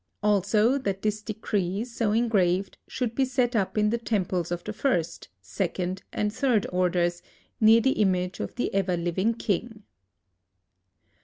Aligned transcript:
Also, 0.23 0.79
that 0.79 1.03
this 1.03 1.21
decree, 1.21 1.83
so 1.85 2.11
engraved, 2.11 2.79
should 2.87 3.13
be 3.13 3.23
set 3.23 3.55
up 3.55 3.77
in 3.77 3.91
the 3.91 3.99
temples 3.99 4.51
of 4.51 4.63
the 4.63 4.73
first, 4.73 5.29
second 5.43 6.01
and 6.11 6.33
third 6.33 6.65
orders, 6.71 7.21
near 7.59 7.81
the 7.81 7.91
image 7.91 8.39
of 8.39 8.55
the 8.55 8.73
ever 8.73 8.97
living 8.97 9.35
King. 9.35 9.83